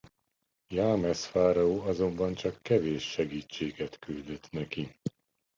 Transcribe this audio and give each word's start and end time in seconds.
Jahmesz 0.71 1.25
fáraó 1.25 1.81
azonban 1.81 2.33
csak 2.33 2.61
kevés 2.61 3.09
segítséget 3.11 3.99
küldött 3.99 4.49
neki. 4.51 4.99